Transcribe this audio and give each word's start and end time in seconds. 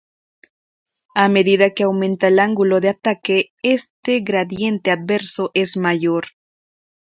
A 1.23 1.25
medida 1.35 1.69
que 1.75 1.83
aumenta 1.87 2.25
el 2.29 2.39
ángulo 2.47 2.79
de 2.79 2.89
ataque 2.89 3.37
este 3.61 4.21
gradiente 4.21 4.89
adverso 4.89 5.51
es 5.53 5.77
mayor. 5.77 6.23